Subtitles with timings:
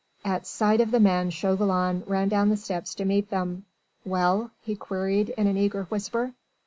[0.25, 3.65] At sight of the men Chauvelin ran down the steps to meet them.
[4.03, 6.33] "Well?" he queried in an eager whisper.